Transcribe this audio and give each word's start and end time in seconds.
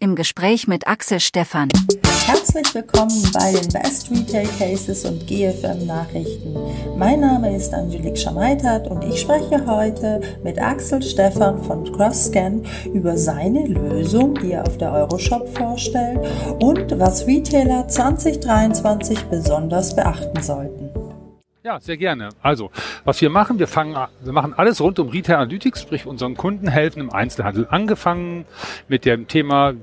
im 0.00 0.16
Gespräch 0.16 0.66
mit 0.66 0.88
Axel 0.88 1.20
Stephan. 1.20 1.68
Herzlich 2.26 2.74
willkommen 2.74 3.22
bei 3.34 3.52
den 3.52 3.68
Best 3.68 4.10
Retail 4.10 4.48
Cases 4.58 5.04
und 5.04 5.26
GFM 5.26 5.86
Nachrichten. 5.86 6.56
Mein 6.96 7.20
Name 7.20 7.54
ist 7.54 7.74
Angelique 7.74 8.16
Schamaitert 8.16 8.88
und 8.88 9.04
ich 9.04 9.20
spreche 9.20 9.64
heute 9.66 10.22
mit 10.42 10.58
Axel 10.58 11.02
Stephan 11.02 11.62
von 11.62 11.92
CrossScan 11.92 12.64
über 12.94 13.18
seine 13.18 13.66
Lösung, 13.66 14.34
die 14.36 14.52
er 14.52 14.66
auf 14.66 14.78
der 14.78 14.90
Euroshop 14.90 15.54
vorstellt 15.56 16.20
und 16.60 16.98
was 16.98 17.26
Retailer 17.26 17.86
2023 17.86 19.24
besonders 19.24 19.94
beachten 19.94 20.42
sollten. 20.42 20.79
Ja, 21.62 21.78
sehr 21.78 21.98
gerne. 21.98 22.30
Also, 22.40 22.70
was 23.04 23.20
wir 23.20 23.28
machen, 23.28 23.58
wir 23.58 23.66
fangen, 23.66 23.94
wir 24.22 24.32
machen 24.32 24.54
alles 24.56 24.80
rund 24.80 24.98
um 24.98 25.10
Retail 25.10 25.34
Analytics, 25.34 25.82
sprich 25.82 26.06
unseren 26.06 26.34
Kunden 26.34 26.68
helfen 26.68 27.00
im 27.00 27.12
Einzelhandel. 27.12 27.66
Angefangen 27.68 28.46
mit 28.88 29.04
dem 29.04 29.28
Thema 29.28 29.74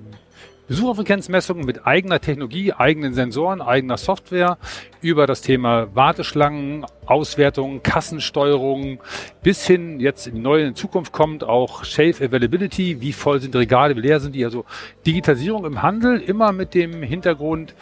Besucherfrequenzmessungen 0.67 1.67
mit 1.67 1.85
eigener 1.85 2.19
Technologie, 2.19 2.73
eigenen 2.73 3.13
Sensoren, 3.13 3.61
eigener 3.61 3.97
Software, 3.97 4.57
über 5.01 5.27
das 5.27 5.41
Thema 5.43 5.95
Warteschlangen, 5.95 6.83
Auswertung, 7.05 7.83
Kassensteuerung, 7.83 8.99
bis 9.43 9.67
hin 9.67 9.99
jetzt 9.99 10.25
in 10.25 10.33
die 10.33 10.41
neue 10.41 10.73
Zukunft 10.73 11.13
kommt 11.13 11.43
auch 11.43 11.83
Shelf 11.83 12.21
Availability, 12.21 13.01
wie 13.01 13.13
voll 13.13 13.39
sind 13.39 13.55
Regale, 13.55 13.95
wie 13.95 14.01
leer 14.01 14.19
sind 14.19 14.33
die, 14.33 14.43
also 14.43 14.65
Digitalisierung 15.05 15.63
im 15.63 15.83
Handel, 15.83 16.19
immer 16.19 16.51
mit 16.53 16.73
dem 16.73 17.03
Hintergrund, 17.03 17.75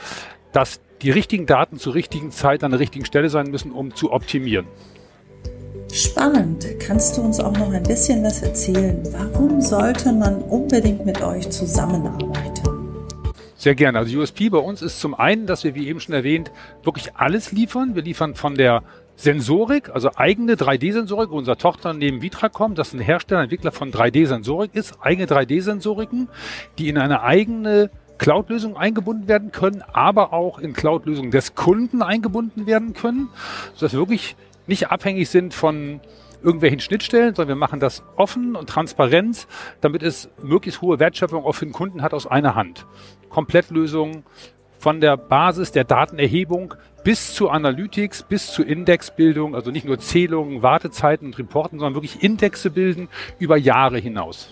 dass 0.51 0.81
die 1.01 1.11
richtigen 1.11 1.45
Daten 1.45 1.77
zur 1.77 1.93
richtigen 1.93 2.31
Zeit 2.31 2.63
an 2.63 2.71
der 2.71 2.79
richtigen 2.79 3.05
Stelle 3.05 3.29
sein 3.29 3.47
müssen, 3.47 3.71
um 3.71 3.95
zu 3.95 4.11
optimieren. 4.11 4.65
Spannend. 5.91 6.65
Kannst 6.79 7.17
du 7.17 7.21
uns 7.21 7.39
auch 7.39 7.53
noch 7.57 7.71
ein 7.71 7.83
bisschen 7.83 8.23
was 8.23 8.41
erzählen? 8.41 9.01
Warum 9.11 9.61
sollte 9.61 10.11
man 10.11 10.41
unbedingt 10.41 11.05
mit 11.05 11.21
euch 11.21 11.49
zusammenarbeiten? 11.49 12.75
Sehr 13.55 13.75
gerne. 13.75 13.99
Also 13.99 14.19
USP 14.19 14.49
bei 14.49 14.57
uns 14.57 14.81
ist 14.81 14.99
zum 14.99 15.15
einen, 15.15 15.47
dass 15.47 15.63
wir, 15.63 15.73
wie 15.73 15.87
eben 15.87 15.99
schon 15.99 16.13
erwähnt, 16.13 16.51
wirklich 16.83 17.15
alles 17.15 17.51
liefern. 17.51 17.95
Wir 17.95 18.03
liefern 18.03 18.35
von 18.35 18.55
der 18.55 18.83
Sensorik, 19.15 19.89
also 19.89 20.09
eigene 20.15 20.55
3D-Sensorik, 20.55 21.31
unser 21.31 21.57
Tochter 21.57 21.93
neben 21.93 22.21
Vitracom, 22.21 22.75
das 22.75 22.93
ein 22.93 22.99
Hersteller, 22.99 23.41
Entwickler 23.43 23.71
von 23.71 23.91
3D-Sensorik 23.91 24.75
ist, 24.75 24.97
eigene 25.01 25.27
3D-Sensoriken, 25.27 26.27
die 26.77 26.89
in 26.89 26.97
eine 26.97 27.21
eigene 27.21 27.89
Cloud-Lösungen 28.17 28.77
eingebunden 28.77 29.27
werden 29.27 29.51
können, 29.51 29.83
aber 29.93 30.33
auch 30.33 30.59
in 30.59 30.73
Cloud-Lösungen 30.73 31.31
des 31.31 31.55
Kunden 31.55 32.01
eingebunden 32.01 32.65
werden 32.65 32.93
können, 32.93 33.29
sodass 33.73 33.93
wir 33.93 33.99
wirklich 33.99 34.35
nicht 34.67 34.89
abhängig 34.89 35.29
sind 35.29 35.53
von 35.53 35.99
irgendwelchen 36.41 36.79
Schnittstellen, 36.79 37.33
sondern 37.33 37.57
wir 37.57 37.59
machen 37.59 37.79
das 37.79 38.03
offen 38.15 38.55
und 38.55 38.69
transparent, 38.69 39.47
damit 39.81 40.03
es 40.03 40.29
möglichst 40.41 40.81
hohe 40.81 40.99
Wertschöpfung 40.99 41.43
auch 41.43 41.53
für 41.53 41.65
den 41.65 41.73
Kunden 41.73 42.01
hat 42.01 42.13
aus 42.13 42.27
einer 42.27 42.55
Hand. 42.55 42.85
Komplettlösungen 43.29 44.23
von 44.77 45.01
der 45.01 45.17
Basis 45.17 45.71
der 45.71 45.83
Datenerhebung 45.83 46.75
bis 47.03 47.33
zu 47.33 47.49
Analytics, 47.49 48.23
bis 48.23 48.51
zu 48.51 48.63
Indexbildung, 48.63 49.55
also 49.55 49.71
nicht 49.71 49.85
nur 49.85 49.99
Zählungen, 49.99 50.61
Wartezeiten 50.61 51.27
und 51.27 51.37
Reporten, 51.37 51.79
sondern 51.79 51.95
wirklich 51.95 52.23
Indexe 52.23 52.69
bilden 52.69 53.09
über 53.39 53.57
Jahre 53.57 53.97
hinaus. 53.97 54.49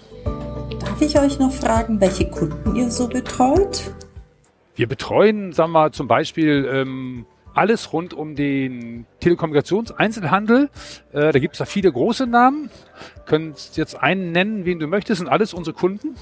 Darf 0.94 1.02
ich 1.02 1.18
euch 1.18 1.40
noch 1.40 1.52
fragen, 1.52 2.00
welche 2.00 2.30
Kunden 2.30 2.76
ihr 2.76 2.92
so 2.92 3.08
betreut? 3.08 3.92
Wir 4.76 4.88
betreuen, 4.88 5.52
sagen 5.52 5.72
wir 5.72 5.80
mal, 5.80 5.92
zum 5.92 6.08
Beispiel 6.08 6.70
ähm, 6.72 7.26
alles 7.56 7.94
rund 7.94 8.14
um 8.14 8.36
den 8.36 9.08
Telekommunikationseinzelhandel. 9.20 10.70
Äh, 11.12 11.32
da 11.32 11.40
gibt 11.40 11.56
es 11.56 11.58
da 11.58 11.66
viele 11.66 11.92
große 11.92 12.28
Namen. 12.28 12.70
Können 13.26 13.56
jetzt 13.74 14.04
einen 14.04 14.32
nennen, 14.34 14.66
wen 14.66 14.78
du 14.78 14.86
möchtest, 14.86 15.18
sind 15.18 15.30
alles 15.30 15.56
unsere 15.56 15.76
Kunden 15.76 16.14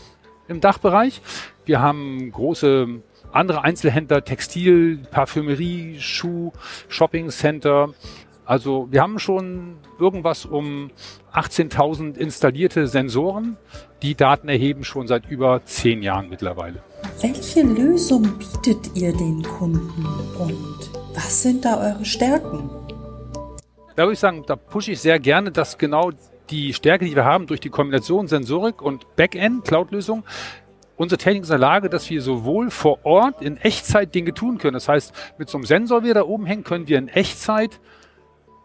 im 0.47 0.61
Dachbereich. 0.61 1.21
Wir 1.65 1.81
haben 1.81 2.31
große 2.31 3.01
andere 3.33 3.65
Einzelhändler, 3.65 4.23
Textil, 4.23 4.99
Parfümerie, 5.11 5.97
Schuh, 5.99 6.53
Shopping 6.87 7.29
Center, 7.29 7.89
also 8.45 8.87
wir 8.91 9.01
haben 9.01 9.19
schon 9.19 9.77
irgendwas 9.99 10.45
um 10.45 10.91
18.000 11.33 12.17
installierte 12.17 12.87
Sensoren, 12.87 13.57
die 14.01 14.15
Daten 14.15 14.49
erheben 14.49 14.83
schon 14.83 15.07
seit 15.07 15.29
über 15.29 15.63
zehn 15.65 16.01
Jahren 16.01 16.29
mittlerweile. 16.29 16.81
Welche 17.21 17.61
Lösung 17.61 18.23
bietet 18.37 18.95
ihr 18.95 19.13
den 19.15 19.43
Kunden 19.43 20.05
und 20.39 20.91
was 21.13 21.43
sind 21.43 21.65
da 21.65 21.79
eure 21.79 22.05
Stärken? 22.05 22.69
Da 23.95 24.03
würde 24.03 24.13
ich 24.13 24.19
sagen, 24.19 24.43
da 24.47 24.55
pushe 24.55 24.93
ich 24.93 24.99
sehr 24.99 25.19
gerne, 25.19 25.51
dass 25.51 25.77
genau 25.77 26.11
die 26.49 26.73
Stärke, 26.73 27.05
die 27.05 27.15
wir 27.15 27.25
haben 27.25 27.47
durch 27.47 27.59
die 27.59 27.69
Kombination 27.69 28.27
Sensorik 28.27 28.81
und 28.81 29.15
Backend, 29.15 29.65
Cloud-Lösung, 29.65 30.23
unsere 30.97 31.17
Technik 31.17 31.43
ist 31.43 31.49
in 31.49 31.53
der 31.53 31.59
Lage, 31.59 31.89
dass 31.89 32.09
wir 32.09 32.21
sowohl 32.21 32.69
vor 32.69 33.05
Ort 33.05 33.41
in 33.41 33.57
Echtzeit 33.57 34.13
Dinge 34.13 34.33
tun 34.33 34.57
können. 34.57 34.73
Das 34.73 34.87
heißt, 34.87 35.13
mit 35.37 35.49
so 35.49 35.57
einem 35.57 35.65
Sensor, 35.65 36.03
wie 36.03 36.11
er 36.11 36.15
da 36.15 36.23
oben 36.23 36.45
hängt, 36.45 36.65
können 36.65 36.87
wir 36.87 36.97
in 36.97 37.07
Echtzeit 37.07 37.79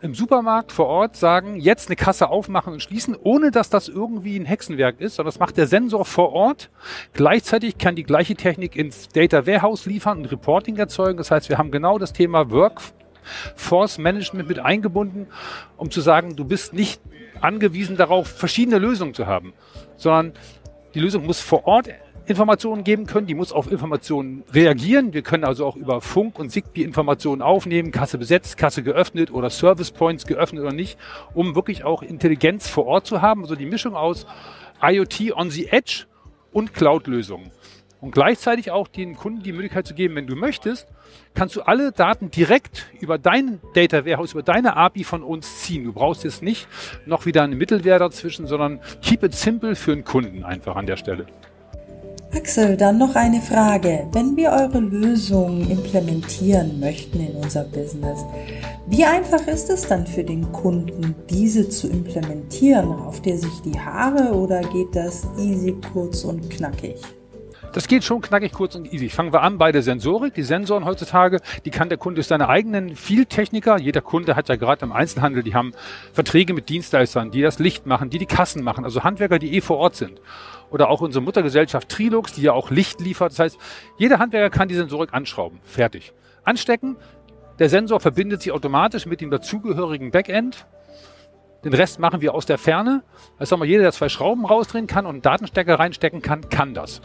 im 0.06 0.14
Supermarkt 0.14 0.72
vor 0.72 0.86
Ort 0.86 1.16
sagen, 1.16 1.56
jetzt 1.56 1.88
eine 1.88 1.96
Kasse 1.96 2.28
aufmachen 2.28 2.72
und 2.72 2.82
schließen, 2.82 3.16
ohne 3.20 3.50
dass 3.50 3.68
das 3.68 3.88
irgendwie 3.88 4.38
ein 4.38 4.44
Hexenwerk 4.44 5.00
ist, 5.00 5.16
sondern 5.16 5.32
das 5.32 5.40
macht 5.40 5.56
der 5.56 5.66
Sensor 5.66 6.04
vor 6.04 6.32
Ort. 6.32 6.70
Gleichzeitig 7.12 7.76
kann 7.76 7.96
die 7.96 8.04
gleiche 8.04 8.36
Technik 8.36 8.76
ins 8.76 9.08
Data 9.08 9.46
Warehouse 9.46 9.84
liefern 9.84 10.18
und 10.18 10.30
Reporting 10.30 10.76
erzeugen. 10.76 11.18
Das 11.18 11.30
heißt, 11.30 11.48
wir 11.48 11.58
haben 11.58 11.72
genau 11.72 11.98
das 11.98 12.12
Thema 12.12 12.50
Workforce 12.50 13.98
Management 13.98 14.48
mit 14.48 14.60
eingebunden, 14.60 15.26
um 15.76 15.90
zu 15.90 16.00
sagen, 16.00 16.36
du 16.36 16.44
bist 16.44 16.72
nicht 16.72 17.00
angewiesen 17.40 17.96
darauf, 17.96 18.28
verschiedene 18.28 18.78
Lösungen 18.78 19.12
zu 19.12 19.26
haben, 19.26 19.52
sondern 19.96 20.34
die 20.94 21.00
Lösung 21.00 21.26
muss 21.26 21.40
vor 21.40 21.66
Ort 21.66 21.88
Informationen 22.26 22.82
geben 22.82 23.06
können, 23.06 23.28
die 23.28 23.34
muss 23.34 23.53
auf 23.53 23.70
Informationen 23.70 24.42
reagieren. 24.53 25.12
Wir 25.12 25.22
können 25.22 25.44
also 25.44 25.64
auch 25.64 25.76
über 25.76 26.00
Funk 26.00 26.38
und 26.38 26.50
Zigbee 26.50 26.82
Informationen 26.82 27.41
aufnehmen, 27.41 27.92
Kasse 27.92 28.19
besetzt, 28.19 28.56
Kasse 28.56 28.82
geöffnet 28.82 29.31
oder 29.31 29.48
Service 29.48 29.92
Points 29.92 30.26
geöffnet 30.26 30.62
oder 30.62 30.72
nicht, 30.72 30.98
um 31.34 31.54
wirklich 31.54 31.84
auch 31.84 32.03
Intelligenz 32.03 32.69
vor 32.69 32.86
Ort 32.86 33.06
zu 33.06 33.22
haben. 33.22 33.42
Also 33.42 33.54
die 33.54 33.66
Mischung 33.66 33.94
aus 33.94 34.26
IoT 34.82 35.32
on 35.36 35.50
the 35.50 35.69
Edge 35.69 36.06
und 36.53 36.75
Cloud-Lösungen. 36.75 37.53
Und 38.00 38.10
gleichzeitig 38.10 38.70
auch 38.70 38.88
den 38.88 39.16
Kunden 39.16 39.42
die 39.42 39.53
Möglichkeit 39.53 39.86
zu 39.86 39.94
geben, 39.94 40.16
wenn 40.16 40.26
du 40.26 40.36
möchtest, 40.36 40.86
kannst 41.34 41.56
du 41.56 41.62
alle 41.62 41.92
Daten 41.92 42.31
direkt 42.31 42.91
über 43.00 43.19
dein 43.19 43.60
Data 43.75 44.04
Warehouse, 44.04 44.32
über 44.32 44.42
deine 44.42 44.76
API 44.76 45.04
von 45.04 45.22
uns 45.22 45.62
ziehen. 45.62 45.84
Du 45.84 45.92
brauchst 45.92 46.25
jetzt 46.25 46.42
nicht 46.42 46.69
noch 47.06 47.25
wieder 47.25 47.42
eine 47.42 47.56
Mittelwehr 47.56 47.98
dazwischen, 47.98 48.47
sondern 48.47 48.81
keep 49.00 49.22
it 49.22 49.34
simple 49.34 49.76
für 49.76 49.94
den 49.94 50.04
Kunden 50.04 50.44
einfach 50.44 50.76
an 50.76 50.86
der 50.86 50.97
Stelle. 50.97 51.26
Axel, 52.36 52.76
dann 52.76 52.98
noch 52.98 53.14
eine 53.14 53.41
Frage. 53.41 54.06
Wenn 54.12 54.36
wir 54.36 54.50
eure 54.50 54.80
Lösung 54.80 55.70
implementieren 55.70 56.78
möchten 56.78 57.19
in 57.19 57.34
unser 57.36 57.64
Business, 57.64 58.20
wie 58.86 59.04
einfach 59.06 59.47
ist 59.47 59.70
es 59.70 59.88
dann 59.88 60.06
für 60.06 60.22
den 60.22 60.52
Kunden, 60.52 61.14
diese 61.30 61.66
zu 61.69 61.88
implementieren? 61.88 62.92
Rauft 62.92 63.26
ihr 63.26 63.38
sich 63.38 63.62
die 63.64 63.78
Haare 63.78 64.34
oder 64.34 64.60
geht 64.60 64.94
das 64.94 65.26
easy, 65.38 65.74
kurz 65.92 66.24
und 66.24 66.50
knackig? 66.50 66.97
Das 67.76 67.88
geht 67.88 68.04
schon 68.04 68.22
knackig, 68.22 68.53
kurz 68.53 68.75
und 68.75 68.91
easy. 68.91 69.10
Fangen 69.10 69.34
wir 69.34 69.42
an 69.42 69.59
bei 69.59 69.70
der 69.70 69.82
Sensorik. 69.82 70.32
Die 70.32 70.44
Sensoren 70.44 70.87
heutzutage, 70.87 71.41
die 71.66 71.70
kann 71.70 71.91
der 71.91 71.98
Kunde 71.98 72.22
seine 72.22 72.48
eigenen 72.48 72.97
Vieltechniker. 72.97 73.78
Jeder 73.78 74.00
Kunde 74.00 74.34
hat 74.34 74.48
ja 74.48 74.56
gerade 74.56 74.87
im 74.87 74.92
Einzelhandel, 74.92 75.42
die 75.42 75.54
haben 75.54 75.72
Verträge 76.15 76.54
mit 76.54 76.70
Dienstleistern, 76.70 77.31
die 77.31 77.42
das 77.42 77.59
Licht 77.59 77.84
machen, 77.84 78.09
die 78.09 78.16
die 78.16 78.25
Kassen 78.25 78.65
machen, 78.65 78.84
also 78.84 79.04
Handwerker, 79.04 79.38
die 79.38 79.54
eh 79.54 79.60
vor 79.60 79.76
Ort 79.76 79.94
sind 79.94 80.22
oder 80.70 80.88
auch 80.88 81.03
unsere 81.03 81.22
Muttergesellschaft 81.22 81.91
Trilux, 81.91 82.32
die 82.32 82.41
ja 82.41 82.54
auch 82.54 82.70
Licht 82.70 82.98
liefert. 83.03 83.32
Das 83.32 83.41
heißt, 83.41 83.59
jeder 83.98 84.20
Handwerker 84.20 84.48
kann 84.48 84.69
die 84.69 84.75
Sensorik 84.75 85.12
anschrauben. 85.12 85.60
Fertig. 85.62 86.15
Anstecken. 86.44 86.97
Der 87.59 87.69
Sensor 87.69 88.00
verbindet 88.00 88.41
sich 88.41 88.53
automatisch 88.53 89.04
mit 89.04 89.20
dem 89.20 89.31
dazugehörigen 89.31 90.12
Backend. 90.12 90.66
Den 91.66 91.75
Rest 91.75 91.99
machen 91.99 92.21
wir 92.21 92.32
aus 92.32 92.47
der 92.47 92.59
Ferne. 92.59 93.03
Das 93.41 93.49
sagen 93.49 93.65
jeder, 93.65 93.82
der 93.82 93.91
zwei 93.91 94.09
Schrauben 94.09 94.47
rausdrehen 94.47 94.87
kann 94.87 95.04
und 95.04 95.15
einen 95.15 95.22
Datenstecker 95.22 95.81
reinstecken 95.81 96.22
kann, 96.22 96.49
kann 96.49 96.75
das. 96.75 97.00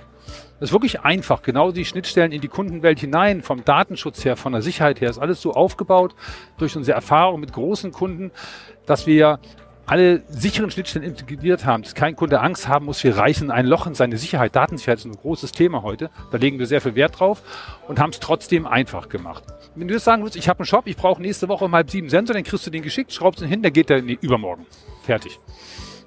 Das 0.59 0.69
ist 0.69 0.71
wirklich 0.71 1.01
einfach. 1.01 1.41
Genau 1.41 1.71
die 1.71 1.83
Schnittstellen 1.83 2.31
in 2.31 2.41
die 2.41 2.47
Kundenwelt 2.47 2.99
hinein, 2.99 3.41
vom 3.41 3.65
Datenschutz 3.65 4.23
her, 4.23 4.37
von 4.37 4.53
der 4.53 4.61
Sicherheit 4.61 5.01
her, 5.01 5.09
ist 5.09 5.17
alles 5.17 5.41
so 5.41 5.53
aufgebaut 5.53 6.13
durch 6.59 6.77
unsere 6.77 6.93
Erfahrung 6.93 7.39
mit 7.39 7.53
großen 7.53 7.91
Kunden, 7.91 8.29
dass 8.85 9.07
wir 9.07 9.39
alle 9.91 10.23
sicheren 10.29 10.71
Schnittstellen 10.71 11.05
integriert 11.05 11.65
haben, 11.65 11.83
dass 11.83 11.95
kein 11.95 12.15
Kunde 12.15 12.39
Angst 12.39 12.69
haben 12.69 12.85
muss, 12.85 13.03
wir 13.03 13.17
reißen 13.17 13.51
ein 13.51 13.65
Loch 13.65 13.87
in 13.87 13.93
seine 13.93 14.15
Sicherheit. 14.15 14.55
Datensicherheit 14.55 14.99
ist 14.99 15.05
ein 15.05 15.11
großes 15.11 15.51
Thema 15.51 15.83
heute. 15.83 16.09
Da 16.31 16.37
legen 16.37 16.59
wir 16.59 16.65
sehr 16.65 16.79
viel 16.79 16.95
Wert 16.95 17.19
drauf 17.19 17.43
und 17.89 17.99
haben 17.99 18.11
es 18.11 18.21
trotzdem 18.21 18.65
einfach 18.65 19.09
gemacht. 19.09 19.43
Wenn 19.75 19.89
du 19.89 19.93
jetzt 19.93 20.05
sagen 20.05 20.23
willst, 20.23 20.37
ich 20.37 20.47
habe 20.47 20.59
einen 20.59 20.65
Shop, 20.65 20.87
ich 20.87 20.95
brauche 20.95 21.21
nächste 21.21 21.49
Woche 21.49 21.65
um 21.65 21.73
halb 21.73 21.89
sieben 21.89 22.07
Sensor, 22.07 22.35
dann 22.35 22.45
kriegst 22.45 22.65
du 22.65 22.71
den 22.71 22.83
geschickt, 22.83 23.11
schraubst 23.11 23.41
ihn 23.41 23.49
hin, 23.49 23.63
der 23.63 23.71
geht 23.71 23.89
der 23.89 24.01
nee, 24.01 24.17
übermorgen. 24.21 24.65
Fertig. 25.03 25.41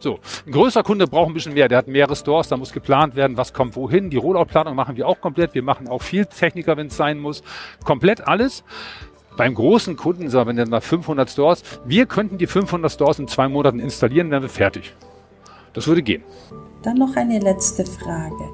So, 0.00 0.18
ein 0.46 0.52
größerer 0.52 0.82
Kunde 0.82 1.06
braucht 1.06 1.28
ein 1.28 1.34
bisschen 1.34 1.52
mehr. 1.52 1.68
Der 1.68 1.76
hat 1.76 1.86
mehrere 1.86 2.16
Stores, 2.16 2.48
da 2.48 2.56
muss 2.56 2.72
geplant 2.72 3.16
werden, 3.16 3.36
was 3.36 3.52
kommt 3.52 3.76
wohin. 3.76 4.08
Die 4.08 4.16
Rollout-Planung 4.16 4.74
machen 4.74 4.96
wir 4.96 5.06
auch 5.06 5.20
komplett. 5.20 5.54
Wir 5.54 5.62
machen 5.62 5.88
auch 5.88 6.00
viel 6.00 6.24
Techniker, 6.24 6.78
wenn 6.78 6.86
es 6.86 6.96
sein 6.96 7.18
muss. 7.18 7.42
Komplett 7.84 8.26
alles 8.26 8.64
beim 9.36 9.54
großen 9.54 9.96
Kunden, 9.96 10.28
sagen 10.28 10.46
wir, 10.46 10.50
wenn 10.50 10.56
dann 10.56 10.70
mal 10.70 10.80
500 10.80 11.28
Stores, 11.28 11.62
wir 11.84 12.06
könnten 12.06 12.38
die 12.38 12.46
500 12.46 12.90
Stores 12.90 13.18
in 13.18 13.28
zwei 13.28 13.48
Monaten 13.48 13.80
installieren, 13.80 14.30
wären 14.30 14.42
wir 14.42 14.48
fertig. 14.48 14.94
Das 15.72 15.86
würde 15.86 16.02
gehen. 16.02 16.22
Dann 16.82 16.98
noch 16.98 17.16
eine 17.16 17.38
letzte 17.38 17.84
Frage. 17.84 18.44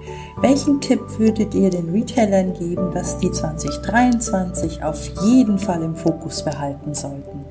Welchen 0.40 0.80
Tipp 0.80 1.00
würdet 1.18 1.54
ihr 1.54 1.68
den 1.68 1.90
Retailern 1.90 2.54
geben, 2.54 2.94
was 2.94 3.18
die 3.18 3.30
2023 3.30 4.82
auf 4.82 5.04
jeden 5.24 5.58
Fall 5.58 5.82
im 5.82 5.96
Fokus 5.96 6.44
behalten 6.44 6.94
sollten? 6.94 7.44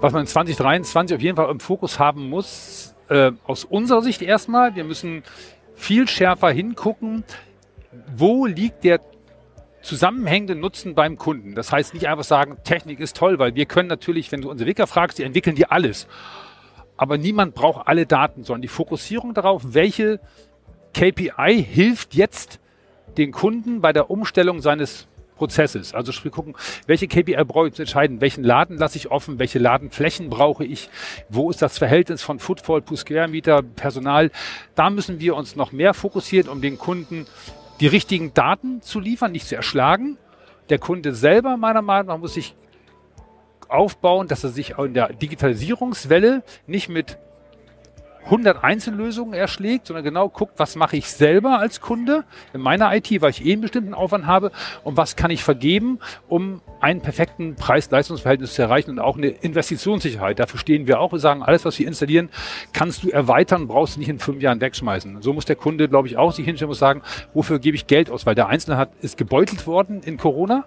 Was 0.00 0.12
man 0.12 0.26
2023 0.26 1.16
auf 1.16 1.22
jeden 1.22 1.36
Fall 1.36 1.50
im 1.50 1.60
Fokus 1.60 1.98
haben 1.98 2.28
muss, 2.28 2.94
äh, 3.08 3.32
aus 3.46 3.64
unserer 3.64 4.02
Sicht 4.02 4.20
erstmal, 4.20 4.74
wir 4.74 4.84
müssen 4.84 5.22
viel 5.74 6.06
schärfer 6.06 6.50
hingucken, 6.50 7.24
wo 8.14 8.46
liegt 8.46 8.84
der 8.84 9.00
zusammenhängende 9.82 10.54
Nutzen 10.54 10.94
beim 10.94 11.18
Kunden. 11.18 11.54
Das 11.54 11.72
heißt 11.72 11.94
nicht 11.94 12.08
einfach 12.08 12.24
sagen, 12.24 12.58
Technik 12.64 13.00
ist 13.00 13.16
toll, 13.16 13.38
weil 13.38 13.54
wir 13.54 13.66
können 13.66 13.88
natürlich, 13.88 14.32
wenn 14.32 14.40
du 14.40 14.50
unsere 14.50 14.68
Entwickler 14.68 14.86
fragst, 14.86 15.18
die 15.18 15.24
entwickeln 15.24 15.56
dir 15.56 15.72
alles. 15.72 16.06
Aber 16.96 17.18
niemand 17.18 17.54
braucht 17.54 17.86
alle 17.86 18.06
Daten, 18.06 18.44
sondern 18.44 18.62
die 18.62 18.68
Fokussierung 18.68 19.34
darauf, 19.34 19.62
welche 19.74 20.20
KPI 20.94 21.64
hilft 21.68 22.14
jetzt 22.14 22.60
den 23.16 23.32
Kunden 23.32 23.80
bei 23.80 23.92
der 23.92 24.10
Umstellung 24.10 24.60
seines 24.60 25.08
Prozesses. 25.36 25.92
Also 25.94 26.12
wir 26.22 26.30
gucken, 26.30 26.54
welche 26.86 27.08
KPI 27.08 27.44
brauche 27.44 27.68
ich 27.68 27.74
zu 27.74 27.82
entscheiden, 27.82 28.20
welchen 28.20 28.44
Laden 28.44 28.76
lasse 28.76 28.96
ich 28.96 29.10
offen, 29.10 29.40
welche 29.40 29.58
Ladenflächen 29.58 30.30
brauche 30.30 30.64
ich, 30.64 30.88
wo 31.28 31.50
ist 31.50 31.60
das 31.60 31.78
Verhältnis 31.78 32.22
von 32.22 32.38
Footfall 32.38 32.84
Square 32.94 33.26
Meter, 33.28 33.62
Personal. 33.62 34.30
Da 34.76 34.90
müssen 34.90 35.18
wir 35.18 35.34
uns 35.34 35.56
noch 35.56 35.72
mehr 35.72 35.94
fokussieren, 35.94 36.48
um 36.48 36.60
den 36.60 36.78
Kunden 36.78 37.26
die 37.82 37.88
richtigen 37.88 38.32
Daten 38.32 38.80
zu 38.80 39.00
liefern, 39.00 39.32
nicht 39.32 39.48
zu 39.48 39.56
erschlagen. 39.56 40.16
Der 40.68 40.78
Kunde 40.78 41.12
selber, 41.16 41.56
meiner 41.56 41.82
Meinung 41.82 42.06
nach, 42.06 42.18
muss 42.18 42.34
sich 42.34 42.54
aufbauen, 43.68 44.28
dass 44.28 44.44
er 44.44 44.50
sich 44.50 44.78
in 44.78 44.94
der 44.94 45.12
Digitalisierungswelle 45.12 46.44
nicht 46.68 46.88
mit 46.88 47.18
100 48.24 48.62
Einzellösungen 48.62 49.34
erschlägt, 49.34 49.86
sondern 49.86 50.04
genau 50.04 50.28
guckt, 50.28 50.54
was 50.56 50.76
mache 50.76 50.96
ich 50.96 51.10
selber 51.10 51.58
als 51.58 51.80
Kunde 51.80 52.24
in 52.52 52.60
meiner 52.60 52.94
IT, 52.94 53.10
weil 53.20 53.30
ich 53.30 53.44
eh 53.44 53.52
einen 53.52 53.62
bestimmten 53.62 53.94
Aufwand 53.94 54.26
habe 54.26 54.52
und 54.84 54.96
was 54.96 55.16
kann 55.16 55.30
ich 55.30 55.42
vergeben, 55.42 55.98
um 56.28 56.60
einen 56.80 57.00
perfekten 57.00 57.56
Preis-Leistungsverhältnis 57.56 58.54
zu 58.54 58.62
erreichen 58.62 58.90
und 58.90 58.98
auch 58.98 59.16
eine 59.16 59.28
Investitionssicherheit. 59.28 60.38
Dafür 60.38 60.58
stehen 60.58 60.86
wir 60.86 61.00
auch. 61.00 61.12
Wir 61.12 61.18
sagen, 61.18 61.42
alles, 61.42 61.64
was 61.64 61.78
wir 61.78 61.86
installieren, 61.86 62.28
kannst 62.72 63.02
du 63.02 63.10
erweitern, 63.10 63.68
brauchst 63.68 63.96
du 63.96 64.00
nicht 64.00 64.08
in 64.08 64.18
fünf 64.18 64.42
Jahren 64.42 64.60
wegschmeißen. 64.60 65.22
So 65.22 65.32
muss 65.32 65.44
der 65.44 65.56
Kunde, 65.56 65.88
glaube 65.88 66.08
ich, 66.08 66.16
auch 66.16 66.32
sich 66.32 66.44
hinstellen 66.44 66.70
und 66.70 66.76
sagen, 66.76 67.02
wofür 67.34 67.58
gebe 67.58 67.76
ich 67.76 67.86
Geld 67.86 68.10
aus? 68.10 68.26
Weil 68.26 68.34
der 68.34 68.48
Einzelne 68.48 68.76
hat, 68.76 68.90
ist 69.00 69.16
gebeutelt 69.16 69.66
worden 69.66 70.00
in 70.04 70.16
Corona 70.16 70.64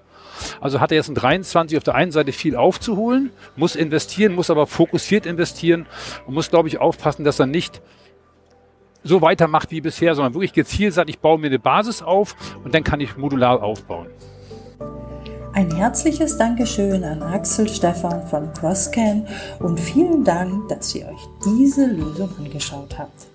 also 0.62 0.80
hat 0.80 0.92
er 0.92 0.98
jetzt 0.98 1.10
in 1.10 1.16
23 1.16 1.78
auf 1.78 1.84
der 1.84 1.96
einen 1.96 2.12
Seite 2.12 2.32
viel 2.32 2.56
aufzuholen, 2.56 3.32
muss 3.56 3.76
investieren, 3.76 4.34
muss 4.34 4.50
aber 4.50 4.68
fokussiert 4.68 5.26
investieren 5.26 5.86
und 6.26 6.34
muss, 6.34 6.50
glaube 6.50 6.68
ich, 6.68 6.80
aufpassen, 6.80 7.24
dass 7.24 7.40
er 7.40 7.46
nicht 7.46 7.82
so 9.04 9.22
weitermacht 9.22 9.72
wie 9.72 9.82
bisher, 9.82 10.16
sondern 10.16 10.34
wirklich 10.34 10.54
gezielt 10.54 10.94
sagt, 10.94 11.10
ich 11.10 11.20
baue 11.20 11.38
mir 11.38 11.48
eine 11.48 11.60
Basis 11.60 12.02
auf 12.02 12.36
und 12.64 12.74
dann 12.74 12.84
kann 12.84 13.00
ich 13.00 13.18
modular 13.18 13.62
aufbauen. 13.62 14.08
Ein 15.54 15.74
herzliches 15.74 16.38
Dankeschön 16.38 17.04
an 17.06 17.24
Axel 17.24 17.70
Stefan 17.70 18.28
von 18.28 18.52
CrossCan 18.52 19.26
und 19.60 19.80
vielen 19.80 20.26
Dank, 20.26 20.68
dass 20.68 20.94
ihr 20.96 21.06
euch 21.08 21.22
diese 21.46 21.86
Lösung 21.86 22.30
angeschaut 22.38 22.98
habt. 22.98 23.35